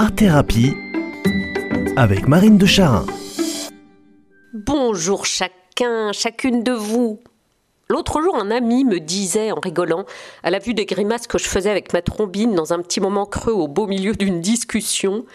Art 0.00 0.14
Thérapie 0.14 0.76
avec 1.96 2.28
Marine 2.28 2.56
de 2.56 2.66
Charin. 2.66 3.04
Bonjour 4.54 5.26
chacun, 5.26 6.12
chacune 6.12 6.62
de 6.62 6.70
vous. 6.70 7.18
L'autre 7.90 8.22
jour, 8.22 8.36
un 8.36 8.52
ami 8.52 8.84
me 8.84 9.00
disait 9.00 9.50
en 9.50 9.58
rigolant, 9.58 10.04
à 10.44 10.50
la 10.50 10.60
vue 10.60 10.72
des 10.72 10.86
grimaces 10.86 11.26
que 11.26 11.36
je 11.36 11.48
faisais 11.48 11.68
avec 11.68 11.92
ma 11.92 12.00
trombine 12.00 12.54
dans 12.54 12.72
un 12.72 12.80
petit 12.80 13.00
moment 13.00 13.26
creux 13.26 13.52
au 13.52 13.66
beau 13.66 13.88
milieu 13.88 14.12
d'une 14.12 14.40
discussion, 14.40 15.26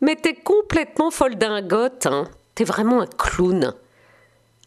Mais 0.00 0.14
t'es 0.14 0.34
complètement 0.34 1.10
folle 1.10 1.34
dingote, 1.34 2.06
hein. 2.06 2.28
T'es 2.54 2.62
vraiment 2.62 3.00
un 3.00 3.06
clown. 3.06 3.74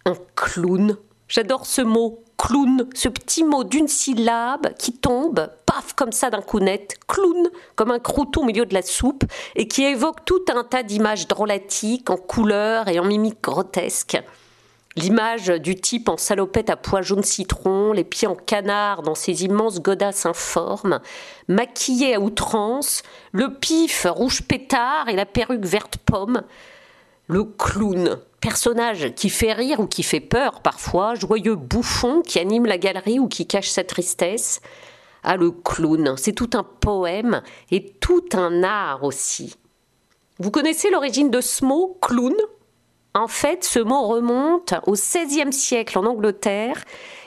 Un 0.03 0.15
clown. 0.35 0.97
J'adore 1.29 1.65
ce 1.65 1.81
mot, 1.81 2.21
clown, 2.37 2.87
ce 2.93 3.09
petit 3.09 3.43
mot 3.43 3.63
d'une 3.63 3.87
syllabe 3.87 4.73
qui 4.77 4.93
tombe, 4.93 5.49
paf, 5.65 5.93
comme 5.93 6.11
ça 6.11 6.29
d'un 6.29 6.41
coup 6.41 6.59
net, 6.59 6.95
clown, 7.07 7.49
comme 7.75 7.91
un 7.91 7.99
crouton 7.99 8.41
au 8.41 8.45
milieu 8.45 8.65
de 8.65 8.73
la 8.73 8.81
soupe, 8.81 9.23
et 9.55 9.67
qui 9.67 9.83
évoque 9.83 10.23
tout 10.25 10.45
un 10.53 10.63
tas 10.63 10.83
d'images 10.83 11.27
drôlatiques, 11.27 12.09
en 12.09 12.17
couleurs 12.17 12.87
et 12.87 12.99
en 12.99 13.05
mimiques 13.05 13.43
grotesques. 13.43 14.21
L'image 14.97 15.47
du 15.47 15.75
type 15.75 16.09
en 16.09 16.17
salopette 16.17 16.71
à 16.71 16.75
pois 16.75 17.03
jaune 17.03 17.23
citron, 17.23 17.93
les 17.93 18.03
pieds 18.03 18.27
en 18.27 18.33
canard 18.33 19.03
dans 19.03 19.13
ses 19.13 19.43
immenses 19.43 19.79
godasses 19.79 20.25
informes, 20.25 21.01
maquillé 21.47 22.15
à 22.15 22.19
outrance, 22.19 23.03
le 23.31 23.53
pif 23.53 24.07
rouge 24.09 24.41
pétard 24.41 25.07
et 25.07 25.15
la 25.15 25.27
perruque 25.27 25.65
verte 25.65 25.97
pomme. 25.97 26.41
Le 27.29 27.43
clown, 27.43 28.19
personnage 28.39 29.13
qui 29.15 29.29
fait 29.29 29.51
rire 29.51 29.81
ou 29.81 29.85
qui 29.85 30.01
fait 30.01 30.21
peur 30.21 30.61
parfois, 30.61 31.13
joyeux 31.13 31.55
bouffon 31.55 32.21
qui 32.21 32.39
anime 32.39 32.65
la 32.65 32.77
galerie 32.77 33.19
ou 33.19 33.27
qui 33.27 33.45
cache 33.45 33.67
sa 33.67 33.83
tristesse. 33.83 34.61
Ah, 35.23 35.35
le 35.35 35.51
clown, 35.51 36.15
c'est 36.15 36.31
tout 36.31 36.51
un 36.53 36.63
poème 36.63 37.41
et 37.69 37.83
tout 37.99 38.23
un 38.31 38.63
art 38.63 39.03
aussi. 39.03 39.57
Vous 40.39 40.51
connaissez 40.51 40.89
l'origine 40.89 41.29
de 41.29 41.41
ce 41.41 41.65
mot, 41.65 41.97
clown? 42.01 42.33
En 43.13 43.27
fait, 43.27 43.65
ce 43.65 43.79
mot 43.79 44.07
remonte 44.07 44.75
au 44.85 44.93
XVIe 44.93 45.51
siècle 45.51 45.99
en 45.99 46.05
Angleterre 46.05 46.81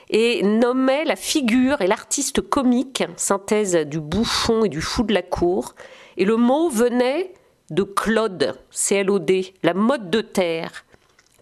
et 0.09 0.43
nommait 0.43 1.05
la 1.05 1.17
figure 1.17 1.83
et 1.83 1.87
l'artiste 1.87 2.41
comique, 2.41 3.05
synthèse 3.17 3.77
du 3.87 4.01
bouffon 4.01 4.65
et 4.65 4.71
du 4.71 4.81
fou 4.81 5.03
de 5.03 5.13
la 5.13 5.23
cour. 5.23 5.75
Et 6.17 6.25
le 6.25 6.37
mot 6.37 6.71
venait 6.71 7.35
de 7.71 7.83
Claude, 7.83 8.55
C-L-O-D, 8.71 9.55
la 9.63 9.75
mode 9.75 10.11
de 10.11 10.21
terre, 10.21 10.85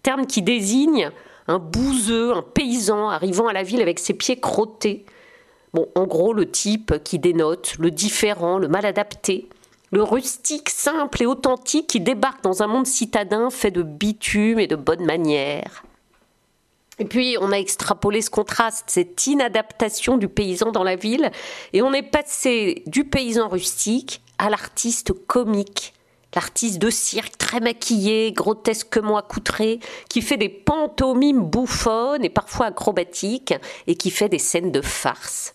terme 0.03 0.27
qui 0.27 0.43
désigne 0.43 1.11
un 1.47 1.59
bouseux, 1.59 2.33
un 2.33 2.43
paysan 2.43 3.09
arrivant 3.09 3.49
à 3.49 3.53
la 3.53 3.63
ville 3.63 3.81
avec 3.81 3.99
ses 3.99 4.15
pieds 4.15 4.39
crottés. 4.39 5.07
Bon, 5.73 5.89
en 5.95 6.07
gros, 6.07 6.33
le 6.33 6.51
type 6.51 7.03
qui 7.03 7.19
dénote 7.19 7.77
le 7.79 7.91
différent, 7.91 8.59
le 8.59 8.69
mal 8.69 8.85
adapté 8.87 9.49
le 9.91 10.03
rustique 10.03 10.69
simple 10.69 11.23
et 11.23 11.27
authentique 11.27 11.87
qui 11.87 12.01
débarque 12.01 12.43
dans 12.43 12.63
un 12.63 12.67
monde 12.67 12.87
citadin 12.87 13.51
fait 13.51 13.71
de 13.71 13.83
bitume 13.83 14.59
et 14.59 14.67
de 14.67 14.77
bonnes 14.77 15.05
manières. 15.05 15.85
Et 16.99 17.05
puis 17.05 17.37
on 17.41 17.53
a 17.53 17.57
extrapolé 17.59 18.21
ce 18.21 18.31
contraste, 18.31 18.87
cette 18.89 19.27
inadaptation 19.27 20.19
du 20.19 20.29
paysan 20.29 20.73
dans 20.73 20.83
la 20.83 20.97
ville, 20.97 21.31
et 21.73 21.81
on 21.81 21.93
est 21.93 22.03
passé 22.03 22.83
du 22.87 23.05
paysan 23.05 23.49
rustique 23.49 24.21
à 24.39 24.51
l'artiste 24.51 25.13
comique, 25.13 25.95
l'artiste 26.35 26.79
de 26.79 26.91
cirque 26.91 27.39
très 27.39 27.61
maquillé, 27.61 28.33
grotesquement 28.33 29.17
accoutré, 29.17 29.81
qui 30.09 30.23
fait 30.23 30.37
des 30.37 30.49
pantomimes 30.49 31.43
bouffonnes 31.43 32.25
et 32.25 32.31
parfois 32.31 32.67
acrobatiques, 32.67 33.55
et 33.87 33.97
qui 33.97 34.11
fait 34.11 34.29
des 34.29 34.39
scènes 34.39 34.73
de 34.73 34.83
farce. 34.83 35.55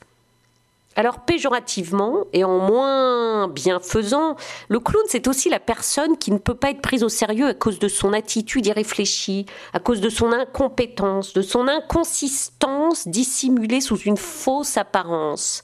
Alors 0.95 1.21
péjorativement 1.21 2.25
et 2.33 2.43
en 2.43 2.59
moins 2.59 3.47
bienfaisant, 3.47 4.35
le 4.67 4.79
clown 4.79 5.03
c'est 5.07 5.27
aussi 5.27 5.49
la 5.49 5.59
personne 5.59 6.17
qui 6.17 6.31
ne 6.31 6.37
peut 6.37 6.53
pas 6.53 6.69
être 6.69 6.81
prise 6.81 7.03
au 7.03 7.09
sérieux 7.09 7.47
à 7.47 7.53
cause 7.55 7.79
de 7.79 7.87
son 7.87 8.13
attitude 8.13 8.67
irréfléchie, 8.67 9.47
à 9.73 9.79
cause 9.79 10.01
de 10.01 10.09
son 10.09 10.31
incompétence, 10.31 11.33
de 11.33 11.41
son 11.41 11.67
inconsistance 11.67 13.07
dissimulée 13.07 13.81
sous 13.81 13.97
une 13.97 14.17
fausse 14.17 14.77
apparence. 14.77 15.63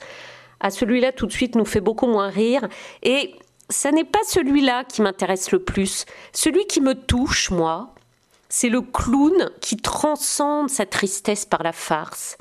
À 0.60 0.72
celui-là 0.72 1.12
tout 1.12 1.28
de 1.28 1.32
suite 1.32 1.56
nous 1.56 1.66
fait 1.66 1.80
beaucoup 1.80 2.08
moins 2.08 2.30
rire 2.30 2.68
et 3.04 3.36
ça 3.70 3.92
n'est 3.92 4.04
pas 4.04 4.20
celui-là 4.26 4.84
qui 4.84 5.02
m'intéresse 5.02 5.52
le 5.52 5.60
plus. 5.60 6.06
Celui 6.34 6.66
qui 6.66 6.82
me 6.82 6.96
touche, 6.96 7.52
moi, 7.52 7.94
c'est 8.50 8.70
le 8.70 8.82
clown 8.82 9.52
qui 9.62 9.78
transcende 9.78 10.70
sa 10.70 10.86
tristesse 10.86 11.46
par 11.46 11.64
la 11.64 11.72
farce. 11.72 12.38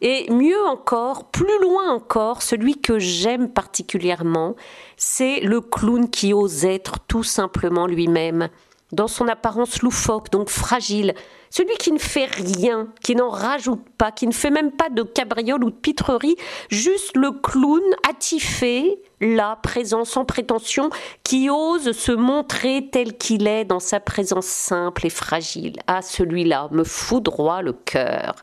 Et 0.00 0.30
mieux 0.30 0.64
encore, 0.66 1.24
plus 1.30 1.60
loin 1.60 1.90
encore, 1.90 2.42
celui 2.42 2.80
que 2.80 3.00
j'aime 3.00 3.50
particulièrement, 3.50 4.54
c'est 4.96 5.40
le 5.40 5.60
clown 5.60 6.08
qui 6.08 6.32
ose 6.32 6.64
être 6.64 7.00
tout 7.08 7.24
simplement 7.24 7.88
lui-même, 7.88 8.48
dans 8.92 9.08
son 9.08 9.28
apparence 9.28 9.82
loufoque, 9.82 10.30
donc 10.30 10.48
fragile, 10.48 11.14
celui 11.50 11.74
qui 11.76 11.92
ne 11.92 11.98
fait 11.98 12.26
rien, 12.26 12.88
qui 13.02 13.14
n'en 13.14 13.30
rajoute 13.30 13.84
pas, 13.96 14.12
qui 14.12 14.26
ne 14.26 14.32
fait 14.32 14.50
même 14.50 14.70
pas 14.72 14.90
de 14.90 15.02
cabriole 15.02 15.64
ou 15.64 15.70
de 15.70 15.76
pitrerie, 15.76 16.36
juste 16.70 17.16
le 17.16 17.32
clown 17.32 17.82
attifé, 18.08 19.00
là, 19.20 19.58
présent, 19.62 20.04
sans 20.04 20.24
prétention, 20.24 20.90
qui 21.24 21.50
ose 21.50 21.92
se 21.92 22.12
montrer 22.12 22.88
tel 22.90 23.16
qu'il 23.16 23.46
est 23.46 23.64
dans 23.64 23.80
sa 23.80 24.00
présence 24.00 24.46
simple 24.46 25.06
et 25.06 25.10
fragile. 25.10 25.76
Ah, 25.86 26.02
celui-là 26.02 26.68
me 26.70 26.84
foudroie 26.84 27.62
le 27.62 27.72
cœur. 27.72 28.36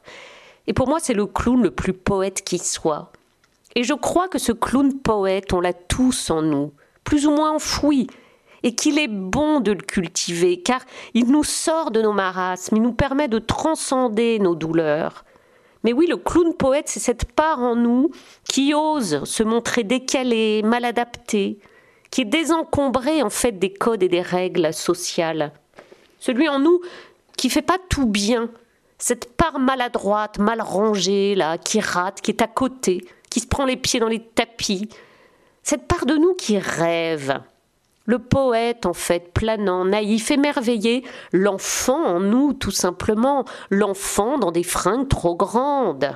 Et 0.68 0.74
pour 0.74 0.88
moi, 0.88 1.00
c'est 1.00 1.14
le 1.14 1.28
clown 1.28 1.62
le 1.62 1.72
plus 1.72 1.94
poète 1.94 2.44
qui 2.44 2.58
soit. 2.58 3.12
Et 3.76 3.84
je 3.84 3.94
crois 3.94 4.28
que 4.28 4.40
ce 4.40 4.52
clown 4.52 5.00
poète, 5.00 5.54
on 5.54 5.60
l'a 5.60 5.74
tous 5.74 6.30
en 6.32 6.42
nous, 6.42 6.72
plus 7.04 7.28
ou 7.28 7.32
moins 7.32 7.52
enfoui, 7.52 8.08
et 8.66 8.74
qu'il 8.74 8.98
est 8.98 9.08
bon 9.08 9.60
de 9.60 9.72
le 9.72 9.82
cultiver, 9.82 10.60
car 10.60 10.82
il 11.14 11.28
nous 11.28 11.44
sort 11.44 11.92
de 11.92 12.02
nos 12.02 12.14
marasmes, 12.14 12.76
il 12.78 12.82
nous 12.82 12.94
permet 12.94 13.28
de 13.28 13.38
transcender 13.38 14.40
nos 14.40 14.56
douleurs. 14.56 15.24
Mais 15.84 15.94
oui, 15.94 16.08
le 16.08 16.18
clown 16.18 16.52
poète, 16.56 16.90
c'est 16.90 17.00
cette 17.00 17.32
part 17.32 17.62
en 17.62 17.76
nous 17.76 18.10
qui 18.50 18.74
ose 18.74 19.24
se 19.24 19.44
montrer 19.44 19.84
décalé, 19.84 20.64
mal 20.64 20.84
adapté, 20.84 21.60
qui 22.10 22.22
est 22.22 22.26
désencombré 22.26 23.22
en 23.22 23.30
fait 23.30 23.52
des 23.52 23.72
codes 23.72 24.02
et 24.02 24.10
des 24.10 24.22
règles 24.22 24.74
sociales. 24.74 25.54
Celui 26.20 26.50
en 26.50 26.58
nous 26.58 26.82
qui 27.38 27.52
fait 27.52 27.62
pas 27.62 27.78
tout 27.90 28.08
bien, 28.08 28.50
cette 28.98 29.38
part 29.38 29.60
maladroite, 29.60 30.40
mal 30.40 30.60
rangée, 30.60 31.36
là, 31.36 31.60
qui 31.60 31.80
rate, 31.82 32.20
qui 32.20 32.32
est 32.32 32.42
à 32.42 32.48
côté, 32.48 33.06
qui 33.30 33.42
se 33.42 33.48
prend 33.48 33.66
les 33.66 33.78
pieds 33.78 34.00
dans 34.00 34.08
les 34.08 34.24
tapis, 34.24 34.90
cette 35.62 35.88
part 35.88 36.08
de 36.08 36.16
nous 36.16 36.34
qui 36.34 36.58
rêve. 36.58 37.42
Le 38.06 38.20
poète, 38.20 38.86
en 38.86 38.94
fait, 38.94 39.34
planant, 39.34 39.86
naïf, 39.86 40.30
émerveillé, 40.30 41.04
l'enfant 41.32 42.04
en 42.04 42.20
nous, 42.20 42.54
tout 42.54 42.72
simplement, 42.72 43.46
l'enfant 43.72 44.38
dans 44.38 44.52
des 44.52 44.64
fringues 44.64 45.08
trop 45.08 45.36
grandes. 45.36 46.12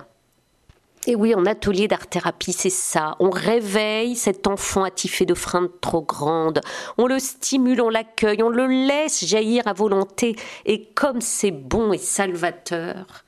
Et 1.08 1.16
oui, 1.16 1.34
en 1.34 1.46
atelier 1.46 1.88
d'art-thérapie, 1.88 2.54
c'est 2.54 2.70
ça. 2.70 3.16
On 3.20 3.30
réveille 3.30 4.16
cet 4.16 4.46
enfant 4.48 4.84
attifé 4.84 5.26
de 5.26 5.34
freins 5.34 5.70
trop 5.82 6.02
grandes. 6.02 6.62
On 6.98 7.08
le 7.08 7.18
stimule, 7.18 7.82
on 7.82 7.90
l'accueille, 7.90 8.44
on 8.44 8.50
le 8.50 8.68
laisse 8.68 9.26
jaillir 9.26 9.68
à 9.68 9.74
volonté. 9.74 10.36
Et 10.66 10.86
comme 10.94 11.22
c'est 11.22 11.52
bon 11.52 11.94
et 11.94 11.98
salvateur. 11.98 13.24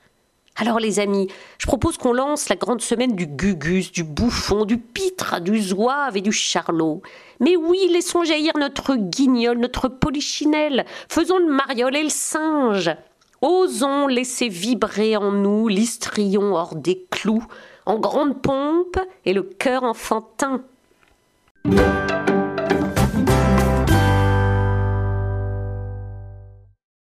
Alors 0.56 0.78
les 0.78 1.00
amis, 1.00 1.28
je 1.58 1.66
propose 1.66 1.96
qu'on 1.96 2.12
lance 2.12 2.48
la 2.48 2.56
grande 2.56 2.82
semaine 2.82 3.16
du 3.16 3.26
gugus, 3.26 3.90
du 3.90 4.04
bouffon, 4.04 4.64
du 4.64 4.76
pitre, 4.76 5.40
du 5.40 5.60
zouave 5.60 6.16
et 6.16 6.20
du 6.20 6.32
charlot. 6.32 7.00
Mais 7.40 7.56
oui, 7.56 7.88
laissons 7.90 8.22
jaillir 8.22 8.52
notre 8.58 8.96
guignol, 8.96 9.58
notre 9.58 9.88
polichinelle. 9.88 10.84
Faisons 11.08 11.38
le 11.38 11.50
mariole 11.50 11.96
et 11.96 12.02
le 12.02 12.10
singe. 12.10 12.94
Osons 13.40 14.06
laisser 14.06 14.48
vibrer 14.48 15.16
en 15.16 15.32
nous 15.32 15.68
l'histrion 15.68 16.54
hors 16.54 16.76
des 16.76 17.06
clous, 17.10 17.44
en 17.86 17.98
grande 17.98 18.40
pompe 18.40 18.98
et 19.24 19.32
le 19.32 19.42
cœur 19.42 19.82
enfantin. 19.82 20.62